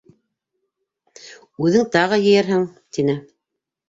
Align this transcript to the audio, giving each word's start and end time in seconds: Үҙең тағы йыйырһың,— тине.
Үҙең 1.65 1.85
тағы 1.97 2.17
йыйырһың,— 2.21 2.65
тине. 2.99 3.15